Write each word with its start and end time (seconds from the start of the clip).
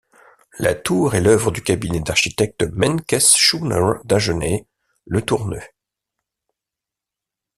La 0.57 0.73
tour 0.73 1.13
est 1.13 1.21
l'œuvre 1.21 1.51
du 1.51 1.61
cabinet 1.61 1.99
d'architectes 1.99 2.63
Menkès 2.63 3.35
Shooner 3.37 3.99
Dagenais 4.03 4.65
Letourneux. 5.05 5.61